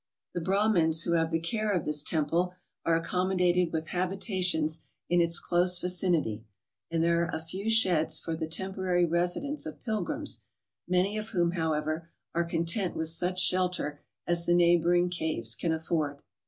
The 0.33 0.41
Brahmins 0.41 1.03
who 1.03 1.11
have 1.11 1.29
the 1.29 1.39
care 1.39 1.71
of 1.71 1.85
this 1.85 2.01
temple 2.01 2.55
are 2.85 2.95
accommodated 2.95 3.71
with 3.71 3.89
habitations 3.89 4.83
in 5.09 5.21
its 5.21 5.39
close 5.39 5.77
vicinity, 5.77 6.43
and 6.89 7.03
there 7.03 7.27
a 7.31 7.39
few 7.39 7.69
sheds 7.69 8.17
for 8.19 8.35
the 8.35 8.47
temporary 8.47 9.05
residence 9.05 9.67
of 9.67 9.79
pilgrims, 9.79 10.39
many 10.87 11.19
of 11.19 11.29
whom, 11.29 11.51
however, 11.51 12.09
are 12.33 12.45
content 12.45 12.95
with 12.95 13.09
such 13.09 13.37
shelter 13.39 14.01
as 14.25 14.47
the 14.47 14.55
neighbouring 14.55 15.07
caves 15.11 15.53
can 15.55 15.71
afford. 15.71 16.17